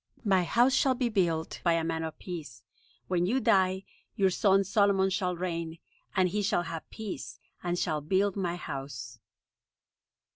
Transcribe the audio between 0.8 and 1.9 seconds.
be built by a